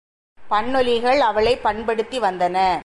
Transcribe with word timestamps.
பண்ணொலிகள் 0.49 1.19
அவளைப் 1.19 1.63
பண்படுத்தி 1.63 2.19
வந்தன. 2.19 2.79